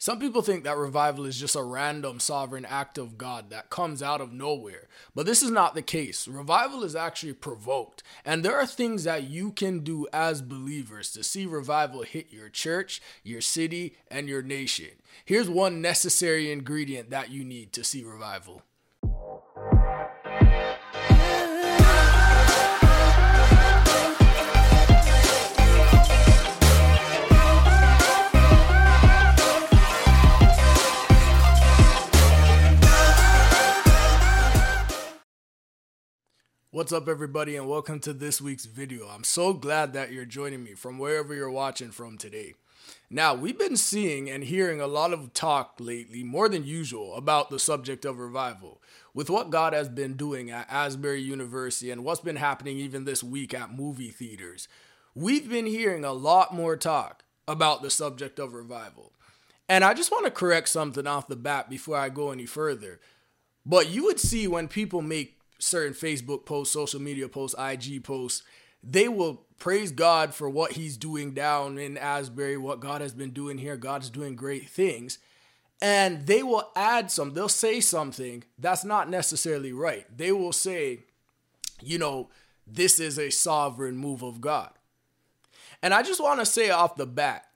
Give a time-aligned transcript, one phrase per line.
[0.00, 4.00] Some people think that revival is just a random sovereign act of God that comes
[4.00, 4.86] out of nowhere.
[5.12, 6.28] But this is not the case.
[6.28, 8.04] Revival is actually provoked.
[8.24, 12.48] And there are things that you can do as believers to see revival hit your
[12.48, 14.90] church, your city, and your nation.
[15.24, 18.62] Here's one necessary ingredient that you need to see revival.
[36.78, 39.08] What's up, everybody, and welcome to this week's video.
[39.08, 42.54] I'm so glad that you're joining me from wherever you're watching from today.
[43.10, 47.50] Now, we've been seeing and hearing a lot of talk lately, more than usual, about
[47.50, 48.80] the subject of revival.
[49.12, 53.24] With what God has been doing at Asbury University and what's been happening even this
[53.24, 54.68] week at movie theaters,
[55.16, 59.10] we've been hearing a lot more talk about the subject of revival.
[59.68, 63.00] And I just want to correct something off the bat before I go any further.
[63.66, 68.42] But you would see when people make certain Facebook posts, social media posts, IG posts,
[68.82, 73.30] they will praise God for what he's doing down in Asbury, what God has been
[73.30, 73.76] doing here.
[73.76, 75.18] God's doing great things.
[75.80, 80.04] And they will add some, they'll say something that's not necessarily right.
[80.16, 81.04] They will say,
[81.80, 82.30] you know,
[82.66, 84.70] this is a sovereign move of God.
[85.82, 87.46] And I just want to say off the bat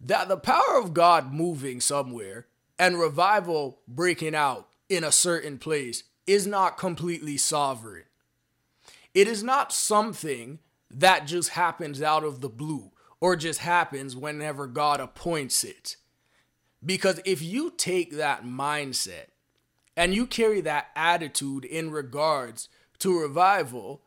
[0.00, 2.46] that the power of God moving somewhere
[2.78, 8.04] and revival breaking out in a certain place is not completely sovereign.
[9.14, 10.58] It is not something
[10.90, 15.96] that just happens out of the blue or just happens whenever God appoints it.
[16.84, 19.26] Because if you take that mindset
[19.96, 22.68] and you carry that attitude in regards
[23.00, 24.02] to revival,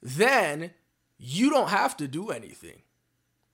[0.00, 0.70] then
[1.18, 2.82] you don't have to do anything.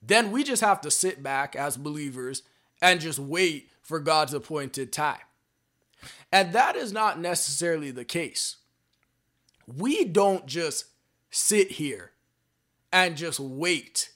[0.01, 2.43] Then we just have to sit back as believers
[2.81, 5.17] and just wait for God's appointed time.
[6.31, 8.57] And that is not necessarily the case.
[9.67, 10.85] We don't just
[11.29, 12.11] sit here
[12.91, 14.11] and just wait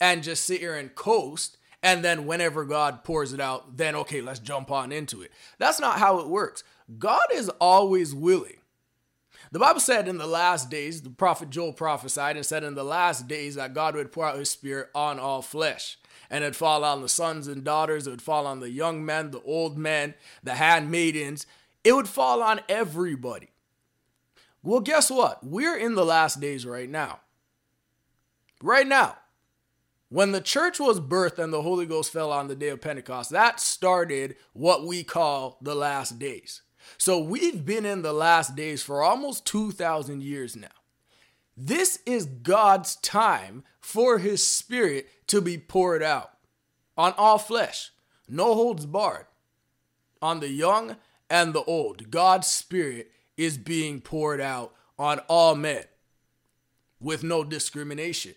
[0.00, 1.56] and just sit here and coast.
[1.82, 5.32] And then whenever God pours it out, then okay, let's jump on into it.
[5.58, 6.62] That's not how it works.
[6.98, 8.58] God is always willing.
[9.50, 12.84] The Bible said in the last days, the prophet Joel prophesied and said in the
[12.84, 15.98] last days that God would pour out his spirit on all flesh
[16.32, 19.30] and it'd fall on the sons and daughters, it would fall on the young men,
[19.30, 21.46] the old men, the handmaidens.
[21.84, 23.50] It would fall on everybody.
[24.62, 25.44] Well, guess what?
[25.44, 27.20] We're in the last days right now.
[28.62, 29.18] Right now.
[30.08, 33.30] When the church was birthed and the Holy Ghost fell on the day of Pentecost,
[33.30, 36.62] that started what we call the last days.
[36.96, 40.68] So we've been in the last days for almost 2,000 years now.
[41.56, 46.32] This is God's time for his spirit to be poured out
[46.94, 47.90] on all flesh,
[48.28, 49.24] no holds barred,
[50.20, 50.96] on the young
[51.30, 52.10] and the old.
[52.10, 55.84] God's spirit is being poured out on all men
[57.00, 58.34] with no discrimination.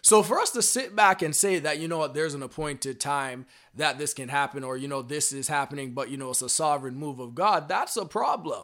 [0.00, 3.00] So for us to sit back and say that, you know what, there's an appointed
[3.00, 6.40] time that this can happen, or, you know, this is happening, but, you know, it's
[6.40, 8.62] a sovereign move of God, that's a problem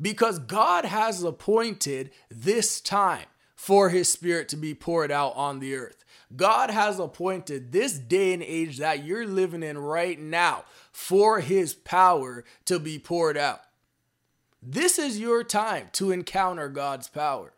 [0.00, 3.26] because God has appointed this time
[3.58, 6.04] for his spirit to be poured out on the earth.
[6.34, 11.74] God has appointed this day and age that you're living in right now for his
[11.74, 13.60] power to be poured out.
[14.62, 17.52] This is your time to encounter God's power.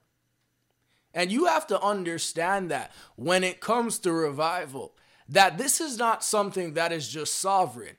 [1.12, 4.94] And you have to understand that when it comes to revival,
[5.28, 7.96] that this is not something that is just sovereign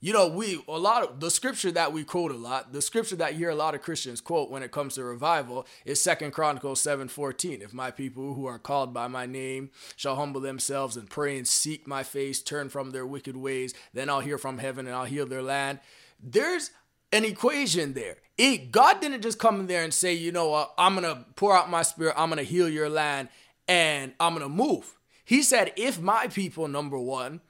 [0.00, 3.16] you know, we a lot of the scripture that we quote a lot, the scripture
[3.16, 6.30] that you hear a lot of Christians quote when it comes to revival is Second
[6.30, 7.62] Chronicles 7:14.
[7.62, 11.48] If my people who are called by my name shall humble themselves and pray and
[11.48, 15.04] seek my face, turn from their wicked ways, then I'll hear from heaven and I'll
[15.04, 15.80] heal their land.
[16.22, 16.70] There's
[17.10, 18.18] an equation there.
[18.36, 21.56] It, God didn't just come in there and say, you know what, I'm gonna pour
[21.56, 23.30] out my spirit, I'm gonna heal your land,
[23.66, 24.96] and I'm gonna move.
[25.24, 27.40] He said, if my people, number one,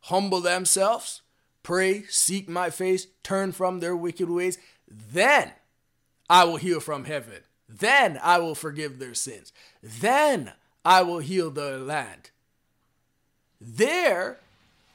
[0.00, 1.22] humble themselves,
[1.64, 5.50] pray, seek my face, turn from their wicked ways, then
[6.30, 7.40] I will heal from heaven.
[7.68, 9.52] Then I will forgive their sins.
[9.82, 10.52] Then
[10.84, 12.30] I will heal their land.
[13.60, 14.38] There,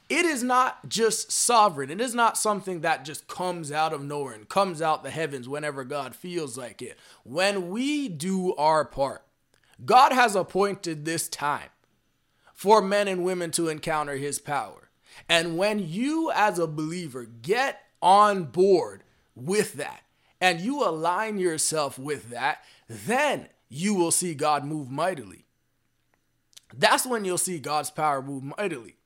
[0.08, 1.90] it is not just sovereign.
[1.90, 5.48] It is not something that just comes out of nowhere and comes out the heavens
[5.48, 6.98] whenever God feels like it.
[7.24, 9.22] When we do our part,
[9.84, 11.70] God has appointed this time
[12.54, 14.89] for men and women to encounter his power.
[15.28, 19.02] And when you, as a believer, get on board
[19.34, 20.02] with that
[20.40, 25.44] and you align yourself with that, then you will see God move mightily.
[26.74, 28.96] That's when you'll see God's power move mightily.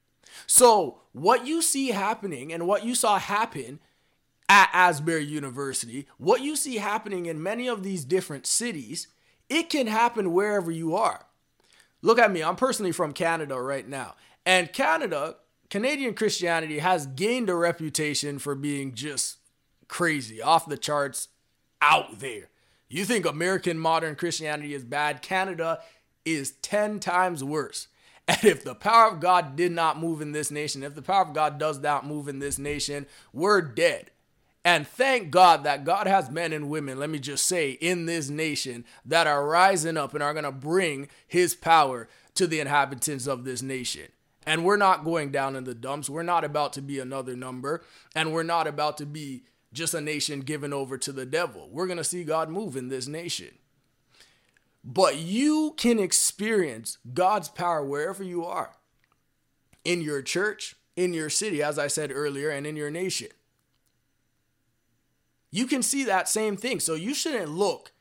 [0.47, 3.79] So, what you see happening and what you saw happen
[4.49, 9.09] at Asbury University, what you see happening in many of these different cities,
[9.49, 11.27] it can happen wherever you are.
[12.03, 14.15] Look at me, I'm personally from Canada right now.
[14.45, 15.37] And Canada,
[15.70, 19.38] Canadian Christianity has gained a reputation for being just
[19.88, 21.28] crazy, off the charts,
[21.81, 22.50] out there.
[22.88, 25.81] You think American modern Christianity is bad, Canada
[26.25, 27.88] is 10 times worse.
[28.26, 31.20] And if the power of God did not move in this nation, if the power
[31.20, 34.12] of God does not move in this nation, we're dead.
[34.64, 38.31] And thank God that God has men and women, let me just say, in this
[38.31, 43.26] nation that are rising up and are going to bring his power to the inhabitants
[43.26, 44.06] of this nation.
[44.46, 46.11] And we're not going down in the dumps.
[46.11, 47.82] We're not about to be another number.
[48.14, 51.69] And we're not about to be just a nation given over to the devil.
[51.70, 53.50] We're going to see God move in this nation.
[54.85, 58.76] But you can experience God's power wherever you are
[59.85, 63.29] in your church, in your city, as I said earlier, and in your nation.
[65.50, 66.81] You can see that same thing.
[66.81, 67.93] So you shouldn't look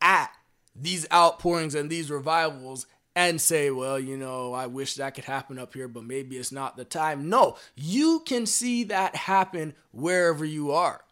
[0.00, 0.30] at
[0.74, 2.86] these outpourings and these revivals
[3.16, 6.52] and say, well, you know, I wish that could happen up here, but maybe it's
[6.52, 7.28] not the time.
[7.28, 11.02] No, you can see that happen wherever you are.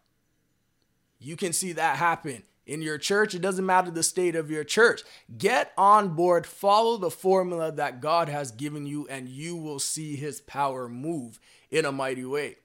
[1.19, 3.35] You can see that happen in your church.
[3.35, 5.01] It doesn't matter the state of your church.
[5.37, 10.15] Get on board, follow the formula that God has given you, and you will see
[10.15, 12.57] his power move in a mighty way.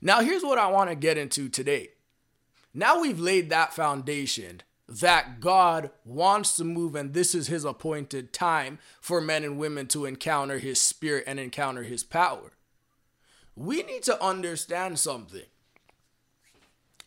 [0.00, 1.90] Now, here's what I want to get into today.
[2.72, 8.32] Now we've laid that foundation that God wants to move, and this is his appointed
[8.32, 12.52] time for men and women to encounter his spirit and encounter his power.
[13.54, 15.44] We need to understand something.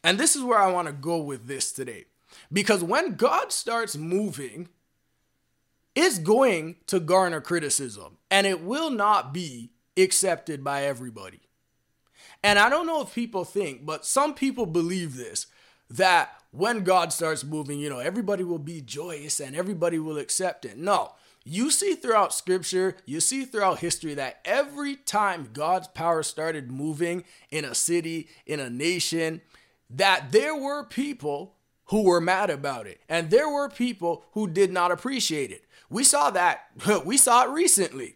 [0.02, 2.06] And this is where I want to go with this today.
[2.52, 4.70] Because when God starts moving,
[5.96, 11.42] it's going to garner criticism and it will not be accepted by everybody.
[12.44, 15.48] And I don't know if people think, but some people believe this
[15.90, 20.66] that when God starts moving, you know, everybody will be joyous and everybody will accept
[20.66, 20.78] it.
[20.78, 21.14] No,
[21.44, 27.24] you see throughout scripture, you see throughout history that every time God's power started moving
[27.50, 29.42] in a city, in a nation,
[29.90, 31.56] that there were people
[31.86, 35.66] who were mad about it and there were people who did not appreciate it.
[35.90, 36.68] We saw that,
[37.04, 38.16] we saw it recently.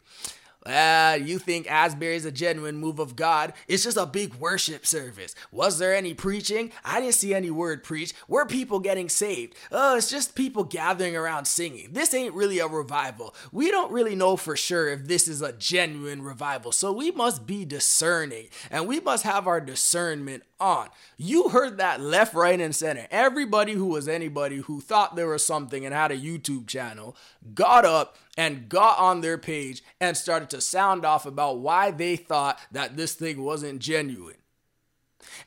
[0.69, 3.53] Ah, you think Asbury is a genuine move of God?
[3.67, 5.33] It's just a big worship service.
[5.51, 6.71] Was there any preaching?
[6.83, 8.15] I didn't see any word preached.
[8.27, 9.55] Were people getting saved?
[9.71, 11.93] Oh, it's just people gathering around singing.
[11.93, 13.33] This ain't really a revival.
[13.51, 17.47] We don't really know for sure if this is a genuine revival, so we must
[17.47, 20.89] be discerning and we must have our discernment on.
[21.17, 23.07] You heard that left, right, and center.
[23.11, 27.15] Everybody who was anybody who thought there was something and had a YouTube channel
[27.53, 32.15] got up and got on their page and started to sound off about why they
[32.15, 34.35] thought that this thing wasn't genuine.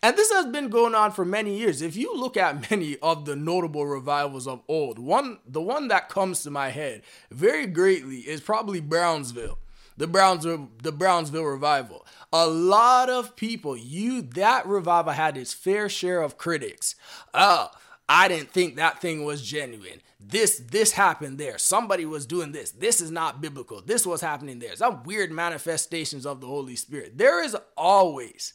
[0.03, 1.83] And this has been going on for many years.
[1.83, 6.09] If you look at many of the notable revivals of old, one the one that
[6.09, 9.59] comes to my head very greatly is probably Brownsville.
[9.97, 12.07] The Brownsville the Brownsville revival.
[12.33, 16.95] A lot of people, you that revival had its fair share of critics.
[17.35, 17.71] Oh,
[18.12, 20.03] I didn't think that thing was genuine.
[20.19, 21.59] This this happened there.
[21.59, 22.73] Somebody was doing this.
[22.73, 23.83] This is not biblical.
[23.83, 24.75] This was happening there.
[24.75, 27.17] Some weird manifestations of the Holy Spirit.
[27.19, 28.55] There is always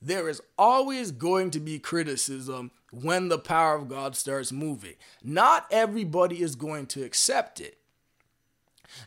[0.00, 4.94] there is always going to be criticism when the power of God starts moving.
[5.22, 7.76] Not everybody is going to accept it.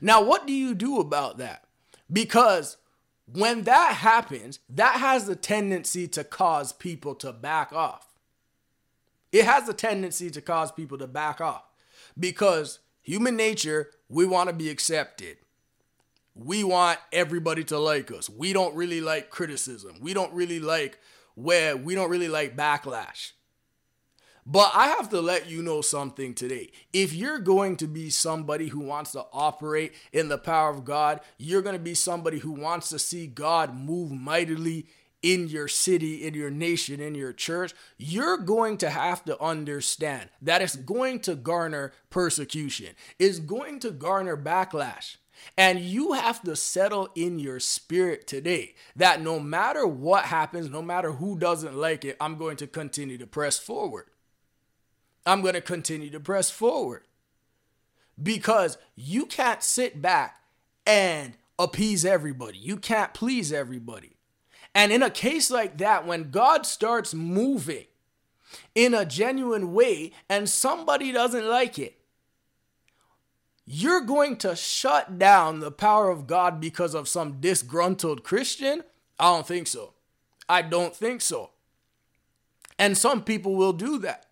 [0.01, 1.63] Now, what do you do about that?
[2.11, 2.77] Because
[3.25, 8.08] when that happens, that has the tendency to cause people to back off.
[9.31, 11.63] It has a tendency to cause people to back off
[12.17, 15.37] because human nature, we want to be accepted.
[16.35, 18.29] We want everybody to like us.
[18.29, 19.97] We don't really like criticism.
[20.01, 20.97] We don't really like
[21.35, 23.31] where we don't really like backlash.
[24.45, 26.71] But I have to let you know something today.
[26.91, 31.21] If you're going to be somebody who wants to operate in the power of God,
[31.37, 34.87] you're going to be somebody who wants to see God move mightily
[35.21, 40.29] in your city, in your nation, in your church, you're going to have to understand
[40.41, 45.17] that it's going to garner persecution, it's going to garner backlash.
[45.57, 50.81] And you have to settle in your spirit today that no matter what happens, no
[50.81, 54.07] matter who doesn't like it, I'm going to continue to press forward.
[55.25, 57.03] I'm going to continue to press forward
[58.21, 60.41] because you can't sit back
[60.85, 62.57] and appease everybody.
[62.57, 64.18] You can't please everybody.
[64.79, 67.83] And in a case like that, when God starts moving
[68.73, 71.99] in a genuine way and somebody doesn't like it,
[73.65, 78.85] you're going to shut down the power of God because of some disgruntled Christian?
[79.19, 79.95] I don't think so.
[80.47, 81.49] I don't think so.
[82.77, 84.27] And some people will do that.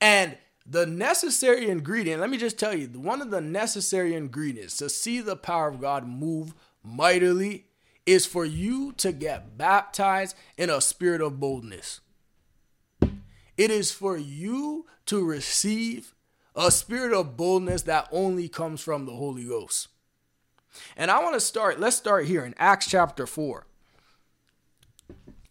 [0.00, 4.88] And the necessary ingredient, let me just tell you, one of the necessary ingredients to
[4.88, 7.66] see the power of God move mightily
[8.06, 12.00] is for you to get baptized in a spirit of boldness.
[13.56, 16.14] It is for you to receive
[16.54, 19.88] a spirit of boldness that only comes from the Holy Ghost.
[20.96, 23.66] And I want to start, let's start here in Acts chapter 4.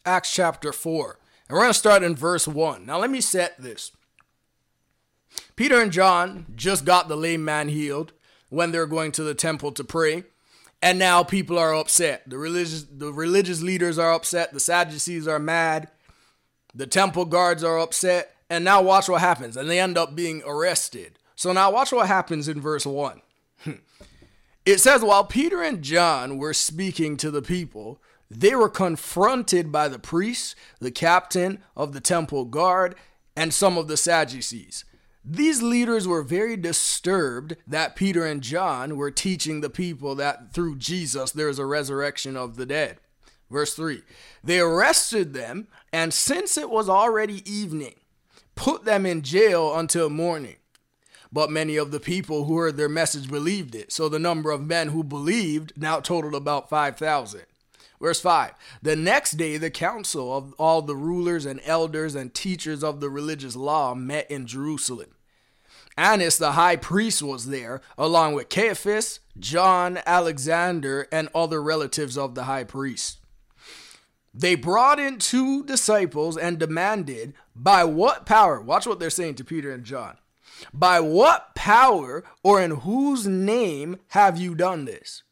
[0.06, 1.20] Acts chapter 4.
[1.48, 2.86] And we're going to start in verse 1.
[2.86, 3.92] Now, let me set this.
[5.56, 8.14] Peter and John just got the lame man healed
[8.50, 10.24] when they're going to the temple to pray.
[10.82, 12.24] And now people are upset.
[12.28, 14.54] The religious the religious leaders are upset.
[14.54, 15.90] The Sadducees are mad.
[16.74, 18.36] The temple guards are upset.
[18.50, 19.58] And now watch what happens.
[19.58, 21.20] And they end up being arrested.
[21.36, 23.22] So now watch what happens in verse 1.
[24.66, 29.88] it says while Peter and John were speaking to the people, they were confronted by
[29.88, 32.96] the priests, the captain of the temple guard,
[33.36, 34.86] and some of the Sadducees.
[35.24, 40.78] These leaders were very disturbed that Peter and John were teaching the people that through
[40.78, 42.98] Jesus there is a resurrection of the dead.
[43.50, 44.02] Verse 3
[44.44, 47.96] They arrested them, and since it was already evening,
[48.56, 50.56] put them in jail until morning.
[51.32, 54.66] But many of the people who heard their message believed it, so the number of
[54.66, 57.42] men who believed now totaled about 5,000.
[58.02, 62.84] Verse 5 The next day, the council of all the rulers and elders and teachers
[62.84, 65.16] of the religious law met in Jerusalem.
[65.98, 72.36] Annas the high priest was there, along with Caiaphas, John, Alexander, and other relatives of
[72.36, 73.18] the high priest.
[74.34, 78.62] They brought in two disciples and demanded, By what power?
[78.62, 80.18] Watch what they're saying to Peter and John.
[80.74, 85.24] By what power or in whose name have you done this?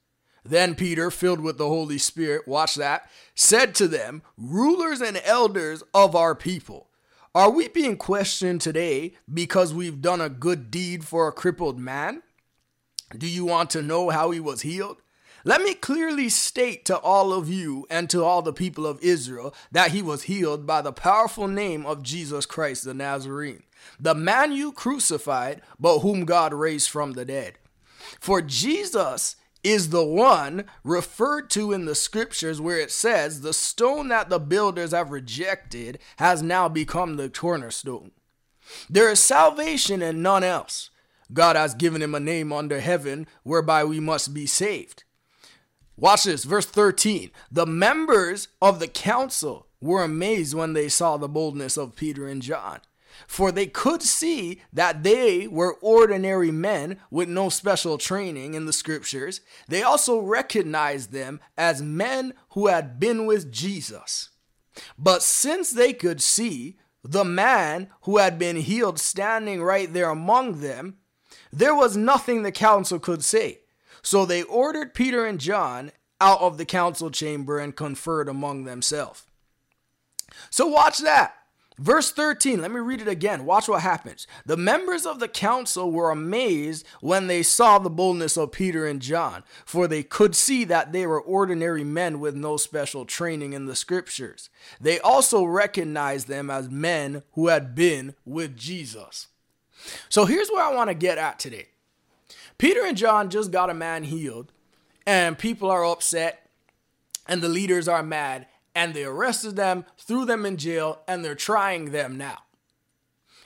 [0.50, 5.84] Then Peter, filled with the Holy Spirit, watch that, said to them, Rulers and elders
[5.94, 6.88] of our people,
[7.36, 12.24] are we being questioned today because we've done a good deed for a crippled man?
[13.16, 14.98] Do you want to know how he was healed?
[15.44, 19.54] Let me clearly state to all of you and to all the people of Israel
[19.72, 23.64] that he was healed by the powerful name of Jesus Christ the Nazarene,
[24.00, 27.60] the man you crucified, but whom God raised from the dead.
[28.20, 29.36] For Jesus
[29.68, 34.40] is the one referred to in the scriptures where it says, The stone that the
[34.40, 38.12] builders have rejected has now become the cornerstone.
[38.90, 40.90] There is salvation in none else.
[41.34, 45.04] God has given him a name under heaven whereby we must be saved.
[45.98, 47.32] Watch this, verse 13.
[47.52, 52.42] The members of the council were amazed when they saw the boldness of Peter and
[52.42, 52.80] John
[53.26, 58.74] for they could see that they were ordinary men with no special training in the
[58.74, 59.42] scriptures.
[59.68, 64.30] They also recognized them as men who had been with Jesus.
[64.98, 70.60] But since they could see the man who had been healed standing right there among
[70.60, 70.98] them,
[71.52, 73.62] there was nothing the council could say.
[74.02, 79.26] So they ordered Peter and John out of the council chamber and conferred among themselves.
[80.50, 81.36] So watch that.
[81.80, 83.46] Verse 13, let me read it again.
[83.46, 84.26] Watch what happens.
[84.48, 89.00] The members of the council were amazed when they saw the boldness of Peter and
[89.00, 93.68] John, for they could see that they were ordinary men with no special training in
[93.68, 94.50] the scriptures.
[94.82, 99.28] They also recognized them as men who had been with Jesus.
[100.10, 101.68] So here's where I want to get at today
[102.58, 104.52] Peter and John just got a man healed,
[105.06, 106.50] and people are upset,
[107.28, 111.34] and the leaders are mad, and they arrested them, threw them in jail, and they're
[111.34, 112.44] trying them now.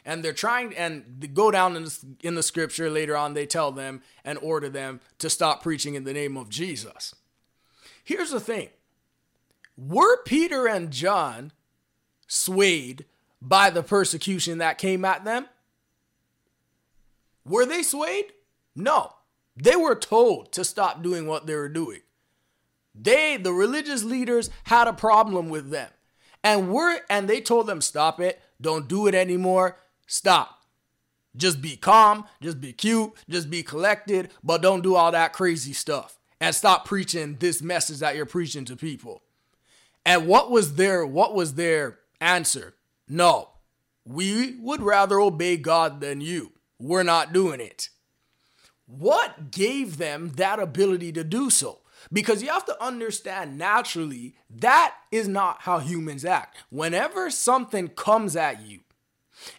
[0.04, 3.72] And they're trying, and go down in the, in the scripture later on, they tell
[3.72, 7.16] them and order them to stop preaching in the name of Jesus.
[8.04, 8.72] Here's the thing
[9.78, 11.54] were Peter and John
[12.28, 13.06] swayed
[13.42, 15.46] by the persecution that came at them?
[17.46, 18.34] Were they swayed?
[18.76, 19.14] No.
[19.56, 22.02] They were told to stop doing what they were doing.
[22.94, 25.90] They, the religious leaders, had a problem with them.
[26.44, 30.62] And we're and they told them, stop it, don't do it anymore, stop.
[31.36, 35.74] Just be calm, just be cute, just be collected, but don't do all that crazy
[35.74, 36.18] stuff.
[36.42, 39.22] And stop preaching this message that you're preaching to people.
[40.06, 42.74] And what was their what was their answer?
[43.08, 43.50] No.
[44.04, 46.54] We would rather obey God than you.
[46.80, 47.90] We're not doing it.
[48.88, 51.81] What gave them that ability to do so?
[52.14, 56.58] Because you have to understand naturally that is not how humans act.
[56.70, 58.82] Whenever something comes at you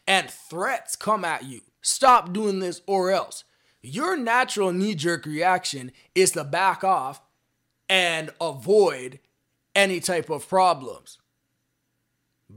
[0.07, 3.45] and threats come at you, stop doing this or else.
[3.85, 7.21] your natural knee jerk reaction is to back off
[7.89, 9.19] and avoid
[9.75, 11.19] any type of problems.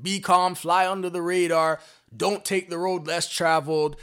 [0.01, 1.79] Be calm, fly under the radar,
[2.15, 3.95] don't take the road less traveled,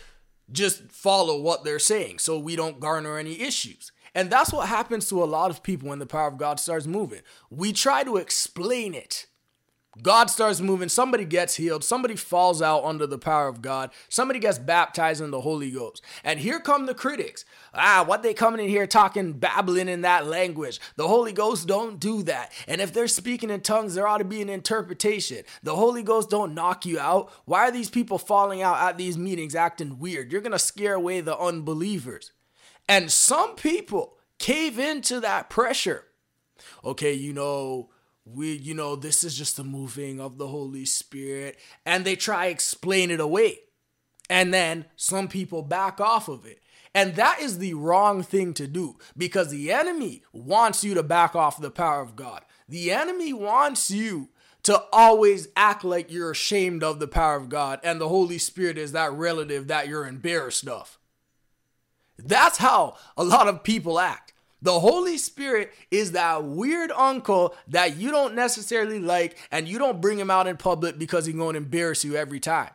[0.51, 3.92] just follow what they're saying so we don't garner any issues.
[4.15, 6.87] And that's what happens to a lot of people when the power of God starts
[6.87, 7.21] moving.
[7.51, 9.27] We try to explain it
[10.01, 14.41] God starts moving, somebody gets healed, somebody falls out under the power of God, somebody
[14.41, 16.03] gets baptized in the Holy Ghost.
[16.25, 17.45] And here come the critics.
[17.75, 20.81] Ah, what they coming in here talking, babbling in that language.
[20.97, 22.53] The Holy Ghost don't do that.
[22.67, 25.45] And if they're speaking in tongues, there ought to be an interpretation.
[25.63, 27.31] The Holy Ghost don't knock you out.
[27.45, 30.33] Why are these people falling out at these meetings acting weird?
[30.33, 32.33] You're going to scare away the unbelievers.
[32.93, 36.05] And some people cave into that pressure.
[36.85, 37.89] Okay, you know,
[38.27, 41.59] we you know this is just the moving of the holy spirit.
[41.87, 43.61] And they try explain it away.
[44.29, 46.61] And then some people back off of it.
[46.95, 51.35] And that is the wrong thing to do because the enemy wants you to back
[51.35, 52.43] off the power of god.
[52.69, 54.29] The enemy wants you
[54.65, 58.77] to always act like you're ashamed of the power of god and the holy spirit
[58.77, 60.99] is that relative that you're embarrassed of
[62.25, 67.97] that's how a lot of people act the Holy Spirit is that weird uncle that
[67.97, 71.55] you don't necessarily like and you don't bring him out in public because he's going
[71.55, 72.71] to embarrass you every time.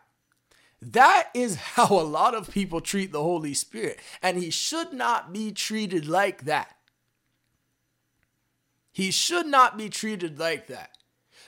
[0.81, 5.31] That is how a lot of people treat the Holy Spirit, and he should not
[5.33, 6.75] be treated like that.
[8.91, 10.96] He should not be treated like that.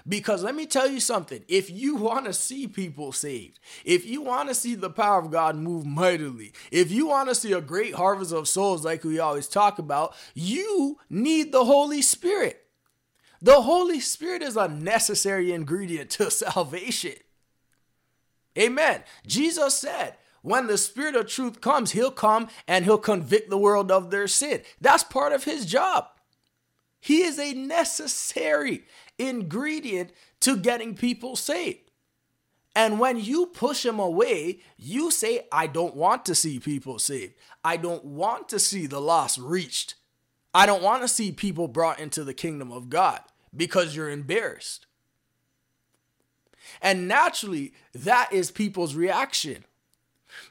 [0.08, 4.22] Because let me tell you something if you want to see people saved, if you
[4.22, 7.62] want to see the power of God move mightily, if you want to see a
[7.62, 12.66] great harvest of souls like we always talk about, you need the Holy Spirit.
[13.42, 17.14] The Holy Spirit is a necessary ingredient to salvation.
[18.58, 19.04] Amen.
[19.26, 23.92] Jesus said, when the Spirit of truth comes, He'll come and He'll convict the world
[23.92, 24.62] of their sin.
[24.80, 26.08] That's part of His job.
[27.00, 28.84] He is a necessary
[29.20, 31.92] ingredient to getting people saved.
[32.76, 37.34] And when you push them away, you say, I don't want to see people saved.
[37.64, 39.96] I don't want to see the lost reached.
[40.54, 43.22] I don't want to see people brought into the kingdom of God
[43.56, 44.86] because you're embarrassed.
[46.82, 49.66] And naturally, that is people's reaction.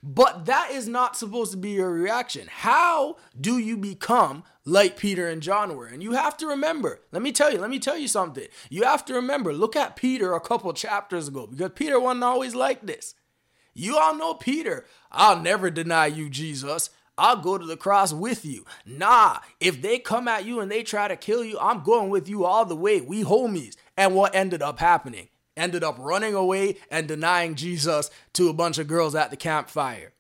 [0.02, 2.48] But that is not supposed to be your reaction.
[2.50, 5.86] How do you become like Peter and John were?
[5.86, 8.46] And you have to remember, let me tell you, let me tell you something.
[8.70, 12.54] You have to remember, look at Peter a couple chapters ago because Peter wasn't always
[12.54, 13.14] like this.
[13.74, 14.86] You all know Peter.
[15.10, 16.90] I'll never deny you, Jesus.
[17.16, 18.64] I'll go to the cross with you.
[18.86, 22.28] Nah, if they come at you and they try to kill you, I'm going with
[22.28, 23.00] you all the way.
[23.00, 23.76] We homies.
[23.96, 25.28] And what ended up happening?
[25.58, 30.12] ended up running away and denying Jesus to a bunch of girls at the campfire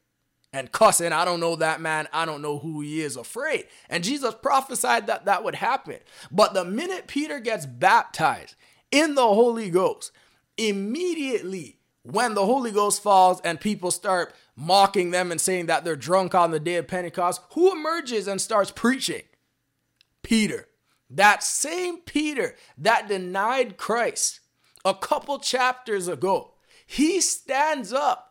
[0.52, 3.66] and cussing, I don't know that man, I don't know who he is, afraid.
[3.88, 5.98] And Jesus prophesied that that would happen.
[6.30, 8.54] But the minute Peter gets baptized
[8.90, 10.12] in the Holy Ghost,
[10.56, 15.96] immediately when the Holy Ghost falls and people start mocking them and saying that they're
[15.96, 19.22] drunk on the day of Pentecost, who emerges and starts preaching?
[20.22, 20.68] Peter.
[21.10, 24.40] That same Peter that denied Christ
[24.84, 26.54] a couple chapters ago,
[26.86, 28.27] he stands up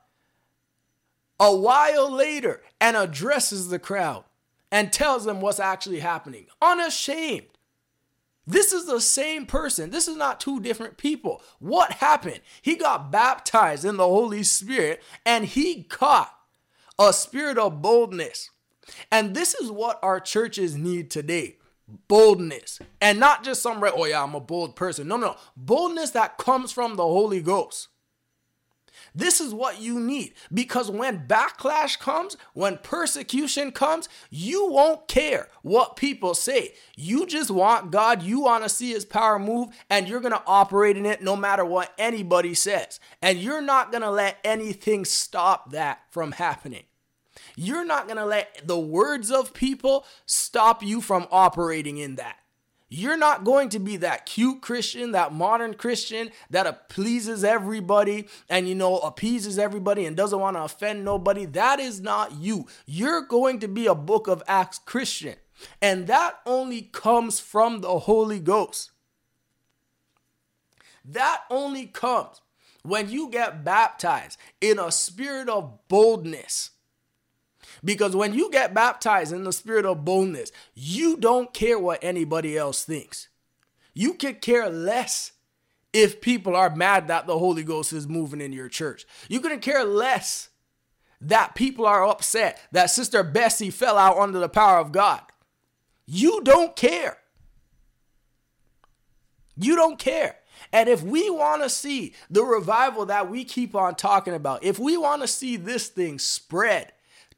[1.39, 4.23] a while later and addresses the crowd
[4.71, 7.47] and tells them what's actually happening, unashamed.
[8.45, 9.89] This is the same person.
[9.89, 11.41] This is not two different people.
[11.59, 12.39] What happened?
[12.61, 16.33] He got baptized in the Holy Spirit and he caught
[16.97, 18.49] a spirit of boldness.
[19.11, 21.57] And this is what our churches need today
[22.07, 26.37] boldness and not just some oh yeah i'm a bold person no no boldness that
[26.37, 27.87] comes from the holy ghost
[29.17, 30.33] this is what you need.
[30.53, 36.73] Because when backlash comes when persecution comes you won't care what people say.
[36.95, 40.43] You just want god you want to see his power move and you're going to
[40.45, 42.99] operate in it no matter what anybody says.
[43.21, 46.83] And you're not going to let anything stop that from happening.
[47.55, 52.37] You're not going to let the words of people stop you from operating in that.
[52.89, 58.67] You're not going to be that cute Christian, that modern Christian that pleases everybody and,
[58.67, 61.45] you know, appeases everybody and doesn't want to offend nobody.
[61.45, 62.67] That is not you.
[62.85, 65.35] You're going to be a book of Acts Christian.
[65.81, 68.91] And that only comes from the Holy Ghost.
[71.03, 72.41] That only comes
[72.83, 76.71] when you get baptized in a spirit of boldness
[77.87, 82.57] because when you get baptized in the spirit of boldness, you don't care what anybody
[82.57, 83.29] else thinks.
[83.93, 85.31] You could care less
[85.93, 89.05] if people are mad that the Holy Ghost is moving in your church.
[89.29, 90.49] You couldn't care less
[91.21, 95.21] that people are upset that Sister Bessie fell out under the power of God.
[96.05, 97.19] You don't care.
[99.55, 100.35] You don't care.
[100.73, 104.77] And if we want to see the revival that we keep on talking about, if
[104.77, 106.91] we want to see this thing spread,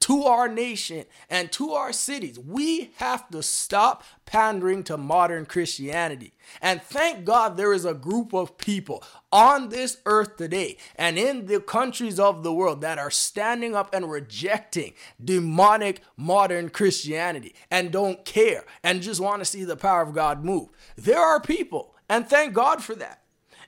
[0.10, 2.40] to our nation and to our cities.
[2.40, 6.34] We have to stop pandering to modern Christianity.
[6.64, 11.46] And thank God there is a group of people on this earth today and in
[11.46, 17.92] the countries of the world that are standing up and rejecting demonic modern Christianity and
[17.92, 20.70] don't care and just want to see the power of God move.
[20.96, 23.22] There are people, and thank God for that.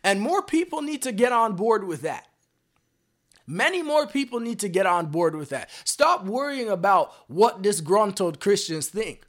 [0.03, 2.25] And more people need to get on board with that.
[3.51, 5.69] Many more people need to get on board with that.
[5.83, 9.27] Stop worrying about what disgruntled Christians think.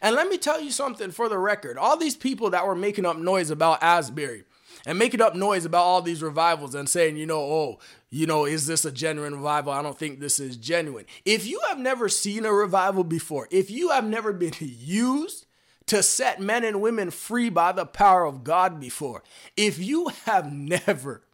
[0.00, 3.04] And let me tell you something for the record all these people that were making
[3.04, 4.44] up noise about Asbury
[4.86, 8.44] and making up noise about all these revivals and saying, you know, oh, you know,
[8.44, 9.72] is this a genuine revival?
[9.72, 11.06] I don't think this is genuine.
[11.24, 15.44] If you have never seen a revival before, if you have never been used
[15.86, 19.24] to set men and women free by the power of God before,
[19.56, 21.25] if you have never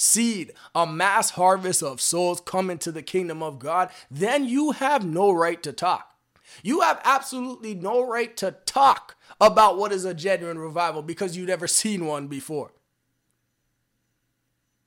[0.00, 5.04] seed, a mass harvest of souls come into the kingdom of God, then you have
[5.04, 6.14] no right to talk.
[6.62, 11.48] You have absolutely no right to talk about what is a genuine revival because you've
[11.48, 12.72] never seen one before.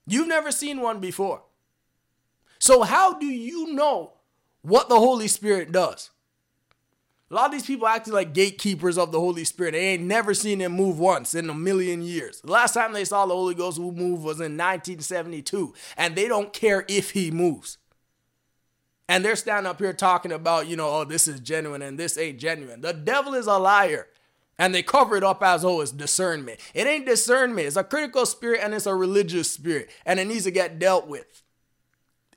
[0.08, 1.44] You've never seen one before.
[2.58, 4.14] So, how do you know
[4.64, 6.10] what the Holy Spirit does?
[7.34, 9.72] A lot of these people acting like gatekeepers of the Holy Spirit.
[9.72, 12.42] They ain't never seen him move once in a million years.
[12.42, 16.54] The last time they saw the Holy Ghost move was in 1972, and they don't
[16.54, 17.80] care if he moves.
[19.10, 22.20] And they're standing up here talking about, you know, oh, this is genuine and this
[22.20, 22.82] ain't genuine.
[22.82, 24.10] The devil is a liar.
[24.60, 26.60] And they cover it up as, oh, it's discernment.
[26.76, 27.66] It ain't discernment.
[27.66, 29.90] It's a critical spirit and it's a religious spirit.
[30.06, 31.42] And it needs to get dealt with.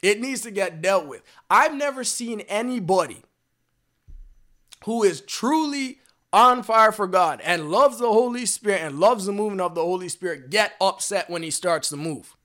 [0.01, 1.23] It needs to get dealt with.
[1.51, 3.23] I've never seen anybody
[4.85, 5.99] who is truly
[6.33, 9.83] on fire for God and loves the Holy Spirit and loves the movement of the
[9.83, 12.37] Holy Spirit get upset when he starts to move.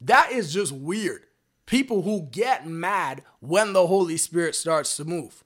[0.00, 1.24] That is just weird.
[1.66, 5.44] People who get mad when the Holy Spirit starts to move.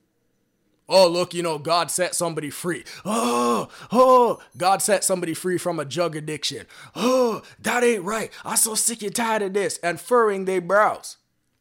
[0.88, 2.84] Oh, look, you know, God set somebody free.
[3.04, 6.66] Oh, oh, God set somebody free from a drug addiction.
[6.94, 8.30] Oh, that ain't right.
[8.44, 9.78] I'm so sick and tired of this.
[9.78, 11.16] And furrowing their brows.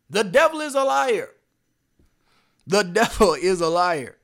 [0.10, 1.30] The devil is a liar.
[2.68, 4.18] The devil is a liar.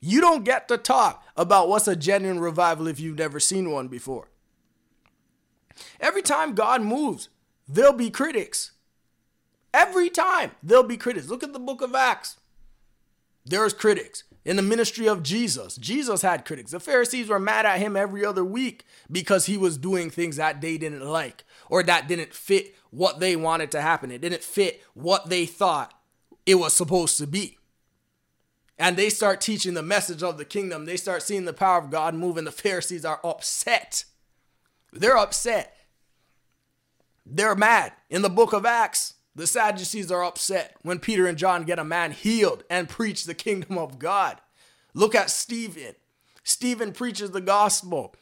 [0.00, 3.88] You don't get to talk about what's a genuine revival if you've never seen one
[3.88, 4.28] before.
[6.00, 7.28] Every time God moves,
[7.68, 8.72] there'll be critics.
[9.72, 11.28] Every time there'll be critics.
[11.28, 12.38] Look at the book of Acts.
[13.44, 14.24] There's critics.
[14.44, 16.70] In the ministry of Jesus, Jesus had critics.
[16.70, 20.62] The Pharisees were mad at him every other week because he was doing things that
[20.62, 24.10] they didn't like or that didn't fit what they wanted to happen.
[24.10, 25.92] It didn't fit what they thought
[26.46, 27.58] it was supposed to be
[28.80, 31.90] and they start teaching the message of the kingdom, they start seeing the power of
[31.90, 32.44] God moving.
[32.44, 34.06] the Pharisees are upset.
[34.90, 35.76] They're upset.
[37.26, 37.92] They're mad.
[38.08, 41.84] In the book of Acts, the Sadducees are upset when Peter and John get a
[41.84, 44.40] man healed and preach the kingdom of God.
[44.94, 45.94] Look at Stephen.
[46.42, 48.14] Stephen preaches the gospel,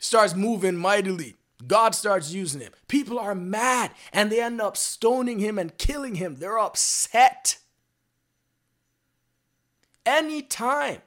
[0.00, 1.36] starts moving mightily.
[1.66, 2.72] God starts using him.
[2.88, 6.36] People are mad and they end up stoning him and killing him.
[6.36, 7.58] They're upset.
[10.08, 11.02] Anytime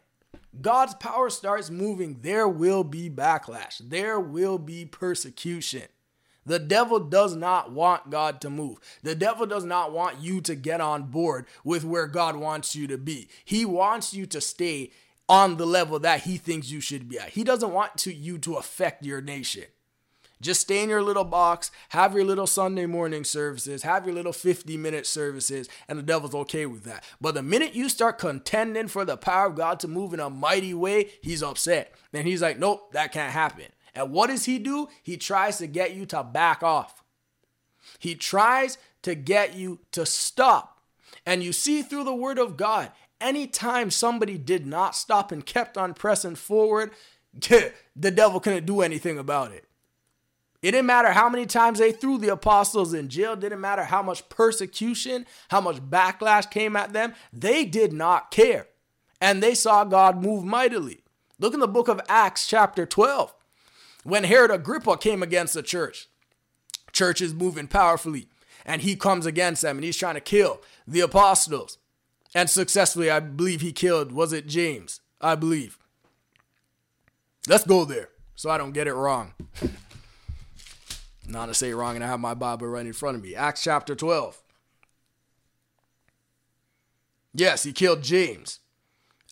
[0.61, 5.83] God's power starts moving, there will be backlash, there will be persecution.
[6.45, 8.77] The devil does not want God to move.
[9.01, 12.85] The devil does not want you to get on board with where God wants you
[12.87, 13.27] to be.
[13.43, 14.91] He wants you to stay
[15.27, 17.29] on the level that he thinks you should be at.
[17.29, 19.65] He doesn't want to, you to affect your nation.
[20.41, 24.33] Just stay in your little box, have your little Sunday morning services, have your little
[24.33, 27.03] 50 minute services, and the devil's okay with that.
[27.21, 30.29] But the minute you start contending for the power of God to move in a
[30.29, 31.93] mighty way, he's upset.
[32.11, 33.67] And he's like, nope, that can't happen.
[33.93, 34.89] And what does he do?
[35.03, 37.03] He tries to get you to back off.
[37.99, 40.79] He tries to get you to stop.
[41.25, 45.77] And you see through the word of God, anytime somebody did not stop and kept
[45.77, 46.91] on pressing forward,
[47.33, 49.65] the devil couldn't do anything about it.
[50.61, 54.03] It didn't matter how many times they threw the apostles in jail, didn't matter how
[54.03, 57.13] much persecution, how much backlash came at them.
[57.33, 58.67] They did not care.
[59.19, 61.03] And they saw God move mightily.
[61.39, 63.33] Look in the book of Acts, chapter 12.
[64.03, 66.07] When Herod Agrippa came against the church,
[66.91, 68.27] church is moving powerfully,
[68.63, 71.79] and he comes against them and he's trying to kill the apostles.
[72.35, 75.01] And successfully, I believe he killed, was it James?
[75.19, 75.79] I believe.
[77.47, 79.33] Let's go there so I don't get it wrong.
[81.31, 83.35] Not to say wrong, and I have my Bible right in front of me.
[83.35, 84.41] Acts chapter 12.
[87.33, 88.59] Yes, he killed James.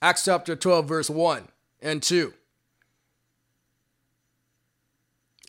[0.01, 1.49] Acts chapter 12, verse 1
[1.81, 2.33] and 2.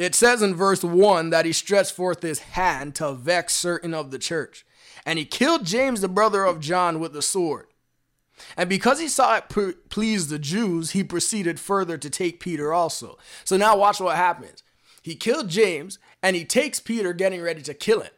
[0.00, 4.10] It says in verse 1 that he stretched forth his hand to vex certain of
[4.10, 4.66] the church.
[5.06, 7.66] And he killed James, the brother of John, with the sword.
[8.56, 12.72] And because he saw it pre- please the Jews, he proceeded further to take Peter
[12.72, 13.18] also.
[13.44, 14.64] So now watch what happens.
[15.00, 18.12] He killed James and he takes Peter, getting ready to kill him.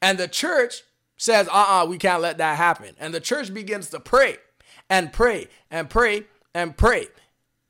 [0.00, 0.82] And the church
[1.16, 2.94] says, uh uh-uh, uh we can't let that happen.
[2.98, 4.36] And the church begins to pray
[4.88, 7.08] and pray and pray and pray.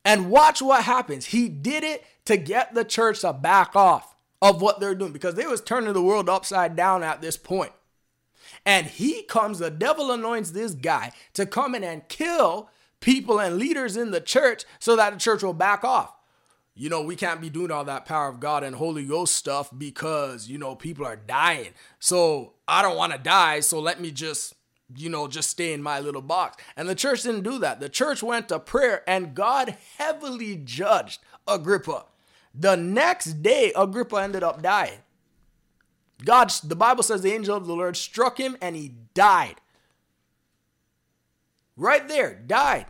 [0.04, 1.26] And watch what happens.
[1.26, 5.34] He did it to get the church to back off of what they're doing because
[5.34, 7.72] they was turning the world upside down at this point.
[8.64, 12.70] And he comes, the devil anoints this guy to come in and kill
[13.00, 16.14] people and leaders in the church so that the church will back off
[16.80, 19.68] you know, we can't be doing all that power of God and Holy Ghost stuff
[19.76, 21.74] because, you know, people are dying.
[21.98, 23.60] So I don't want to die.
[23.60, 24.54] So let me just,
[24.96, 26.64] you know, just stay in my little box.
[26.78, 27.80] And the church didn't do that.
[27.80, 32.06] The church went to prayer and God heavily judged Agrippa.
[32.54, 35.00] The next day, Agrippa ended up dying.
[36.24, 39.56] God, the Bible says the angel of the Lord struck him and he died.
[41.76, 42.86] Right there, died.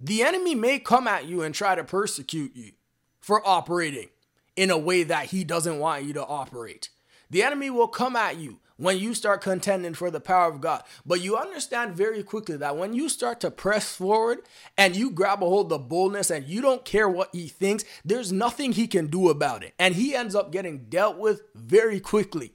[0.00, 2.72] The enemy may come at you and try to persecute you
[3.20, 4.08] for operating
[4.56, 6.90] in a way that he doesn't want you to operate.
[7.30, 10.82] The enemy will come at you when you start contending for the power of God.
[11.06, 14.40] But you understand very quickly that when you start to press forward
[14.76, 17.84] and you grab a hold of the boldness and you don't care what he thinks,
[18.04, 19.74] there's nothing he can do about it.
[19.78, 22.52] And he ends up getting dealt with very quickly.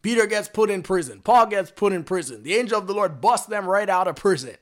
[0.00, 1.20] Peter gets put in prison.
[1.22, 2.42] Paul gets put in prison.
[2.42, 4.56] The angel of the Lord busts them right out of prison.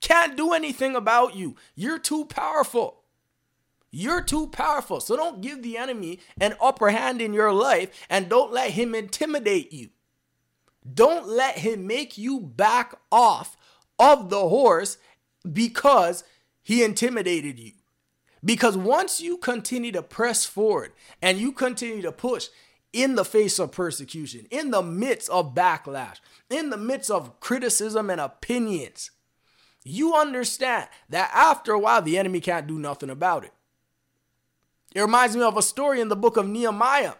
[0.00, 1.56] Can't do anything about you.
[1.74, 3.02] You're too powerful.
[3.90, 5.00] You're too powerful.
[5.00, 8.94] So don't give the enemy an upper hand in your life and don't let him
[8.94, 9.88] intimidate you.
[10.92, 13.56] Don't let him make you back off
[13.98, 14.98] of the horse
[15.50, 16.24] because
[16.62, 17.72] he intimidated you.
[18.44, 22.48] Because once you continue to press forward and you continue to push
[22.92, 28.10] in the face of persecution, in the midst of backlash, in the midst of criticism
[28.10, 29.10] and opinions,
[29.88, 33.52] you understand that after a while, the enemy can't do nothing about it.
[34.94, 37.14] It reminds me of a story in the book of Nehemiah.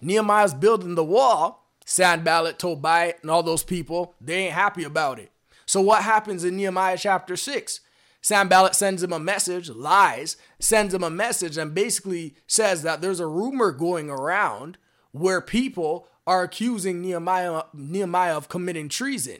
[0.00, 1.64] Nehemiah's building the wall.
[1.84, 5.32] Sanballat, Tobiah, and all those people, they ain't happy about it.
[5.64, 7.80] So what happens in Nehemiah chapter 6?
[8.20, 13.20] Sanballat sends him a message, lies, sends him a message, and basically says that there's
[13.20, 14.76] a rumor going around
[15.12, 19.38] where people are accusing Nehemiah, Nehemiah of committing treason.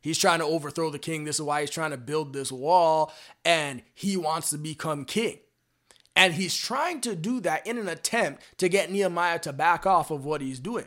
[0.00, 1.24] He's trying to overthrow the king.
[1.24, 3.12] This is why he's trying to build this wall
[3.44, 5.38] and he wants to become king.
[6.16, 10.10] And he's trying to do that in an attempt to get Nehemiah to back off
[10.10, 10.86] of what he's doing.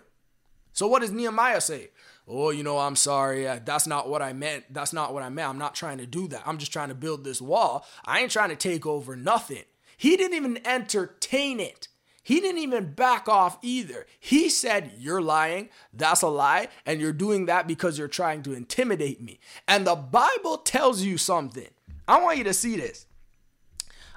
[0.73, 1.89] So, what does Nehemiah say?
[2.27, 3.47] Oh, you know, I'm sorry.
[3.47, 4.65] Uh, that's not what I meant.
[4.73, 5.49] That's not what I meant.
[5.49, 6.43] I'm not trying to do that.
[6.45, 7.85] I'm just trying to build this wall.
[8.05, 9.63] I ain't trying to take over nothing.
[9.97, 11.87] He didn't even entertain it.
[12.23, 14.07] He didn't even back off either.
[14.17, 15.69] He said, You're lying.
[15.93, 16.69] That's a lie.
[16.85, 19.39] And you're doing that because you're trying to intimidate me.
[19.67, 21.67] And the Bible tells you something.
[22.07, 23.05] I want you to see this.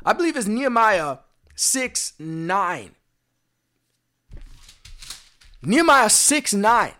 [0.04, 1.18] I believe it's Nehemiah
[1.56, 2.90] 6 9.
[5.62, 6.92] Nehemiah 6 9.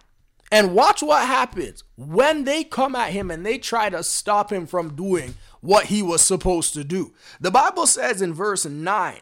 [0.51, 4.66] And watch what happens when they come at him and they try to stop him
[4.66, 7.14] from doing what he was supposed to do.
[7.40, 9.16] The Bible says in verse 9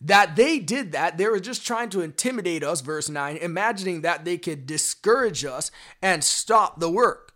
[0.00, 1.18] that they did that.
[1.18, 5.70] They were just trying to intimidate us, verse 9, imagining that they could discourage us
[6.00, 7.32] and stop the work.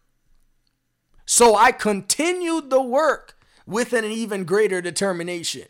[1.27, 5.69] So I continued the work with an even greater determination.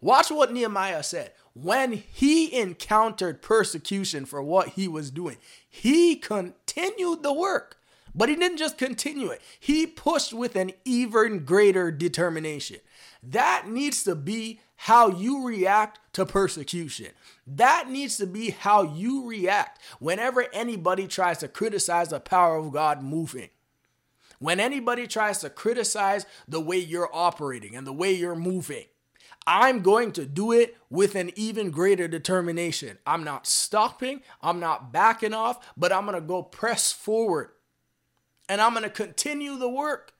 [0.00, 1.32] Watch what Nehemiah said.
[1.54, 5.36] When he encountered persecution for what he was doing,
[5.70, 7.78] he continued the work.
[8.14, 12.78] But he didn't just continue it, he pushed with an even greater determination.
[13.22, 17.08] That needs to be how you react to persecution.
[17.46, 22.70] That needs to be how you react whenever anybody tries to criticize the power of
[22.70, 23.48] God moving.
[24.40, 28.84] When anybody tries to criticize the way you're operating and the way you're moving,
[29.46, 32.98] I'm going to do it with an even greater determination.
[33.06, 37.52] I'm not stopping, I'm not backing off, but I'm going to go press forward
[38.50, 40.13] and I'm going to continue the work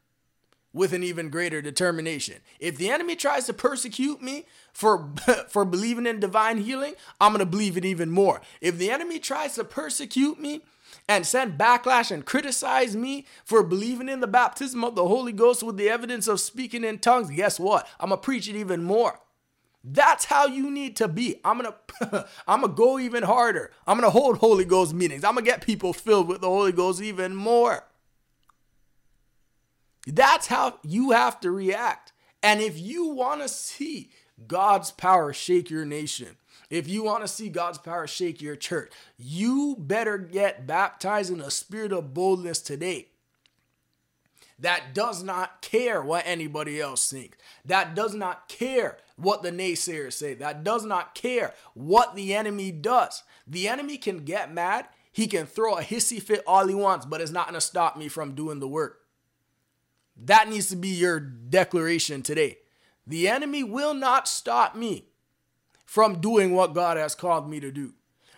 [0.74, 2.40] with an even greater determination.
[2.60, 5.08] If the enemy tries to persecute me for
[5.48, 8.42] for believing in divine healing, I'm going to believe it even more.
[8.60, 10.62] If the enemy tries to persecute me
[11.08, 15.62] and send backlash and criticize me for believing in the baptism of the Holy Ghost
[15.62, 17.88] with the evidence of speaking in tongues, guess what?
[18.00, 19.20] I'm going to preach it even more.
[19.86, 21.40] That's how you need to be.
[21.44, 23.70] I'm going to I'm going to go even harder.
[23.86, 25.22] I'm going to hold Holy Ghost meetings.
[25.22, 27.84] I'm going to get people filled with the Holy Ghost even more.
[30.06, 32.12] That's how you have to react.
[32.42, 34.10] And if you want to see
[34.46, 36.36] God's power shake your nation,
[36.70, 41.40] if you want to see God's power shake your church, you better get baptized in
[41.40, 43.08] a spirit of boldness today
[44.58, 50.12] that does not care what anybody else thinks, that does not care what the naysayers
[50.14, 53.22] say, that does not care what the enemy does.
[53.46, 57.20] The enemy can get mad, he can throw a hissy fit all he wants, but
[57.20, 59.03] it's not going to stop me from doing the work.
[60.16, 62.58] That needs to be your declaration today.
[63.06, 65.08] The enemy will not stop me
[65.84, 67.94] from doing what God has called me to do.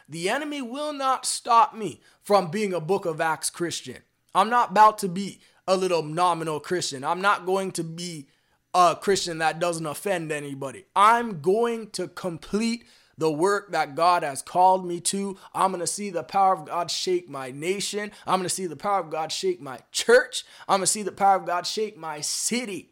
[0.08, 3.98] The enemy will not stop me from being a book of Acts Christian.
[4.34, 7.04] I'm not about to be a little nominal Christian.
[7.04, 8.28] I'm not going to be
[8.74, 10.84] a Christian that doesn't offend anybody.
[10.94, 12.84] I'm going to complete
[13.18, 15.37] the work that God has called me to.
[15.55, 18.12] I'm going to see the power of God shake my nation.
[18.26, 20.44] I'm going to see the power of God shake my church.
[20.68, 22.90] I'm going to see the power of God shake my city.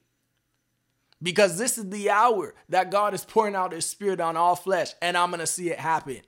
[1.22, 4.92] Because this is the hour that God is pouring out his spirit on all flesh
[5.00, 6.20] and I'm going to see it happen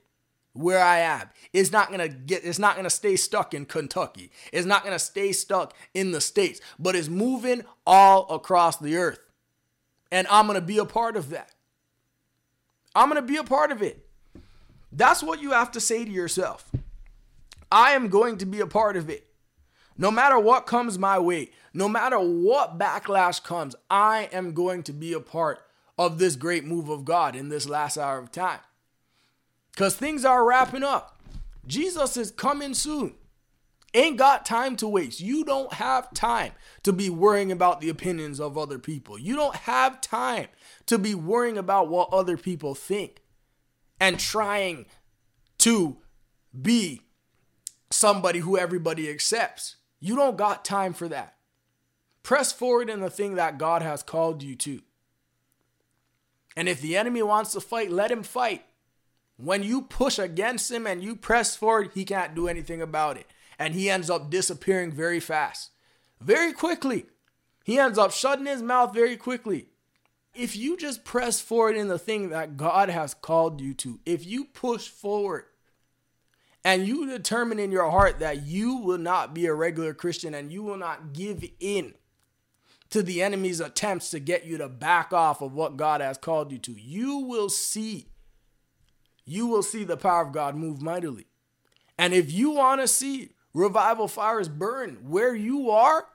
[0.53, 1.29] where I am.
[1.53, 4.31] It's not to get it's not to stay stuck in Kentucky.
[4.51, 9.19] It's not to stay stuck in the states, but it's moving all across the earth.
[10.11, 11.51] And I'm to be a part of that.
[12.97, 14.07] I'm going to be a part of it.
[14.91, 16.71] That's what you have to say to yourself.
[17.71, 19.27] I am going to be a part of it.
[19.99, 24.93] No matter what comes my way, no matter what backlash comes, I am going to
[24.93, 25.59] be a part
[25.99, 28.61] of this great move of God in this last hour of time.
[29.71, 31.19] Because things are wrapping up.
[31.67, 33.13] Jesus is coming soon.
[33.93, 35.21] Ain't got time to waste.
[35.21, 36.51] You don't have time
[36.83, 39.17] to be worrying about the opinions of other people.
[39.17, 40.47] You don't have time
[40.87, 43.21] to be worrying about what other people think
[43.99, 44.85] and trying
[45.59, 45.97] to
[46.59, 47.01] be
[47.89, 49.77] somebody who everybody accepts.
[49.99, 51.35] You don't got time for that.
[52.23, 54.81] Press forward in the thing that God has called you to.
[56.55, 58.65] And if the enemy wants to fight, let him fight.
[59.37, 63.27] When you push against him and you press forward, he can't do anything about it.
[63.59, 65.71] And he ends up disappearing very fast,
[66.21, 67.05] very quickly.
[67.63, 69.67] He ends up shutting his mouth very quickly
[70.37, 74.25] if you just press forward in the thing that God has called you to, if
[74.25, 75.45] you push forward
[76.63, 80.51] and you determine in your heart that you will not be a regular Christian and
[80.51, 81.95] you will not give in
[82.89, 86.51] to the enemy's attempts to get you to back off of what God has called
[86.51, 88.07] you to, you will see
[89.29, 91.25] you will see the power of God move mightily.
[91.97, 96.07] And if you want to see revival fires burn where you are,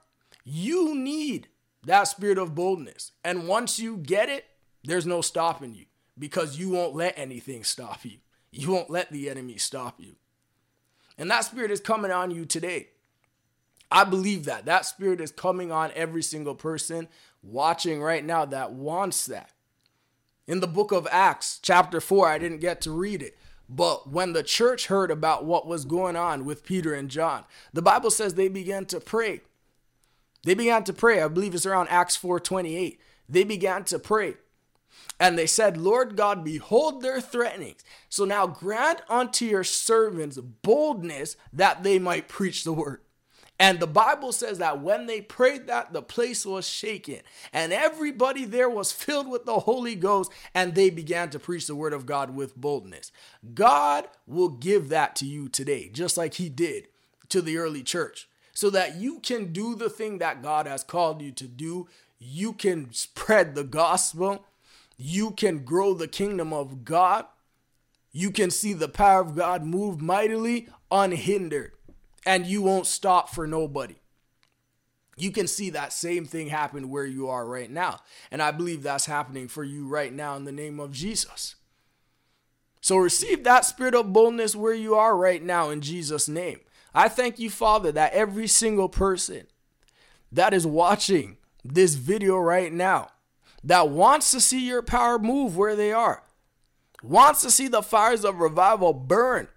[0.44, 1.48] you need
[1.84, 3.12] that spirit of boldness.
[3.24, 4.44] And once you get it,
[4.84, 5.86] there's no stopping you
[6.18, 8.18] because you won't let anything stop you.
[8.50, 10.16] You won't let the enemy stop you.
[11.18, 12.88] And that spirit is coming on you today.
[13.90, 14.64] I believe that.
[14.64, 17.08] That spirit is coming on every single person
[17.42, 19.50] watching right now that wants that.
[20.46, 23.36] In the book of Acts, chapter 4, I didn't get to read it.
[23.74, 27.80] But when the church heard about what was going on with Peter and John, the
[27.80, 29.40] Bible says they began to pray.
[30.44, 31.22] They began to pray.
[31.22, 32.98] I believe it's around Acts 4:28.
[33.28, 34.34] They began to pray.
[35.18, 37.82] And they said, Lord God, behold their threatenings.
[38.08, 43.01] So now grant unto your servants boldness that they might preach the word.
[43.62, 47.20] And the Bible says that when they prayed that, the place was shaken.
[47.52, 51.76] And everybody there was filled with the Holy Ghost, and they began to preach the
[51.76, 53.12] word of God with boldness.
[53.54, 56.88] God will give that to you today, just like He did
[57.28, 61.22] to the early church so that you can do the thing that God has called
[61.22, 61.86] you to do.
[62.18, 64.44] You can spread the gospel.
[64.96, 67.26] You can grow the kingdom of God.
[68.10, 71.72] You can see the power of God move mightily unhindered,
[72.24, 73.96] and you won't stop for nobody.
[75.16, 78.00] You can see that same thing happen where you are right now.
[78.30, 81.56] And I believe that's happening for you right now in the name of Jesus.
[82.80, 86.60] So receive that spirit of boldness where you are right now in Jesus' name.
[86.94, 89.46] I thank you, Father, that every single person
[90.30, 93.10] that is watching this video right now
[93.62, 96.24] that wants to see your power move where they are,
[97.02, 99.48] wants to see the fires of revival burn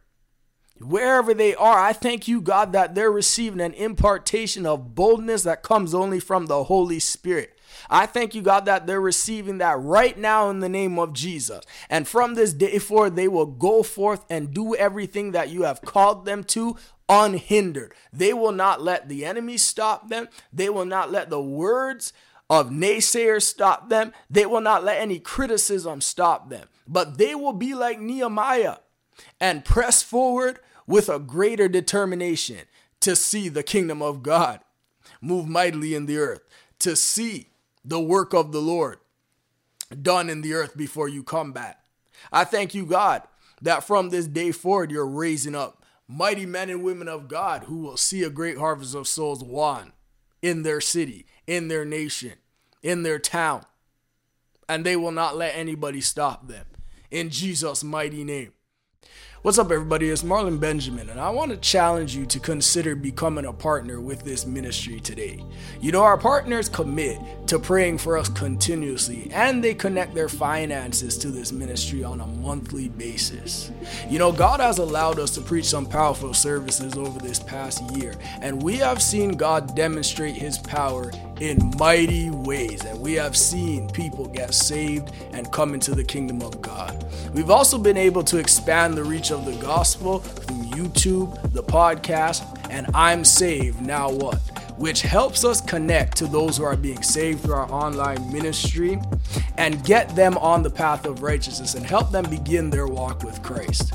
[0.80, 1.80] wherever they are.
[1.80, 6.46] I thank you, God, that they're receiving an impartation of boldness that comes only from
[6.46, 7.52] the Holy Spirit.
[7.90, 11.62] I thank you, God, that they're receiving that right now in the name of Jesus.
[11.90, 15.82] And from this day forward, they will go forth and do everything that you have
[15.82, 17.94] called them to unhindered.
[18.12, 20.28] They will not let the enemy stop them.
[20.52, 22.14] They will not let the words
[22.50, 24.14] of naysayers stop them.
[24.30, 26.68] They will not let any criticism stop them.
[26.88, 28.78] But they will be like Nehemiah
[29.40, 32.62] and press forward with a greater determination
[33.02, 34.60] to see the kingdom of God
[35.22, 36.42] move mightily in the earth,
[36.80, 37.48] to see
[37.84, 38.98] the work of the Lord
[40.02, 41.84] done in the earth before you come back.
[42.32, 43.24] I thank you, God,
[43.62, 47.78] that from this day forward, you're raising up mighty men and women of God who
[47.78, 49.94] will see a great harvest of souls won
[50.42, 52.34] in their city, in their nation,
[52.84, 53.66] in their town.
[54.68, 56.66] And they will not let anybody stop them.
[57.12, 58.54] In Jesus' mighty name.
[59.46, 60.10] What's up, everybody?
[60.10, 64.24] It's Marlon Benjamin, and I want to challenge you to consider becoming a partner with
[64.24, 65.44] this ministry today.
[65.80, 67.20] You know, our partners commit
[67.50, 72.26] to praying for us continuously, and they connect their finances to this ministry on a
[72.26, 73.70] monthly basis.
[74.10, 78.16] You know, God has allowed us to preach some powerful services over this past year,
[78.42, 83.90] and we have seen God demonstrate His power in mighty ways, and we have seen
[83.90, 87.06] people get saved and come into the kingdom of God.
[87.34, 92.44] We've also been able to expand the reach of the gospel through YouTube, the podcast,
[92.70, 94.40] and I'm Saved Now What,
[94.78, 99.00] which helps us connect to those who are being saved through our online ministry
[99.58, 103.42] and get them on the path of righteousness and help them begin their walk with
[103.44, 103.94] Christ.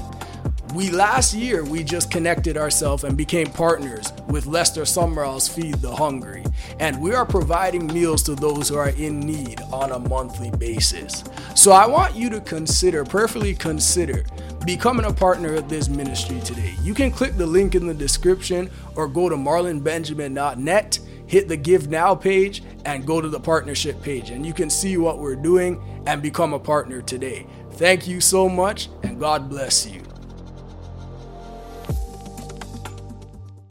[0.74, 5.92] We last year we just connected ourselves and became partners with Lester Sumrall's Feed the
[5.94, 6.44] Hungry,
[6.78, 11.24] and we are providing meals to those who are in need on a monthly basis.
[11.56, 14.24] So I want you to consider, prayerfully consider
[14.64, 16.76] becoming a partner of this ministry today.
[16.82, 21.88] You can click the link in the description or go to marlonbenjamin.net, hit the Give
[21.88, 25.82] Now page, and go to the partnership page, and you can see what we're doing
[26.06, 27.48] and become a partner today.
[27.72, 30.09] Thank you so much, and God bless you.